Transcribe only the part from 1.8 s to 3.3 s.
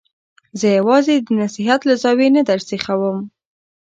له زاویې نه درسیخوم.